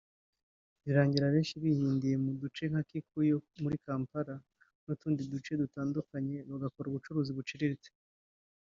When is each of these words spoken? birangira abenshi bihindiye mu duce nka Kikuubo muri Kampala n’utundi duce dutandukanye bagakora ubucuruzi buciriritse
birangira 0.85 1.23
abenshi 1.27 1.61
bihindiye 1.63 2.15
mu 2.23 2.31
duce 2.41 2.63
nka 2.71 2.81
Kikuubo 2.89 3.37
muri 3.63 3.75
Kampala 3.85 4.35
n’utundi 4.85 5.21
duce 5.33 5.51
dutandukanye 5.61 6.37
bagakora 6.49 6.85
ubucuruzi 6.89 7.33
buciriritse 7.39 7.91